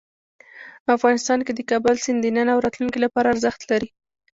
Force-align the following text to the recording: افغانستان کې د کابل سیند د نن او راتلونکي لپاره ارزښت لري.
افغانستان 0.95 1.39
کې 1.45 1.53
د 1.55 1.61
کابل 1.69 1.95
سیند 2.03 2.19
د 2.23 2.27
نن 2.35 2.47
او 2.53 2.59
راتلونکي 2.65 2.99
لپاره 3.05 3.31
ارزښت 3.33 3.61
لري. 3.71 3.89